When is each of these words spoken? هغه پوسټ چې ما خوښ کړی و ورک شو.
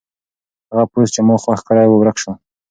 هغه 0.69 0.85
پوسټ 0.91 1.11
چې 1.15 1.21
ما 1.27 1.35
خوښ 1.43 1.59
کړی 1.67 1.85
و 1.87 1.95
ورک 1.99 2.17
شو. 2.21 2.31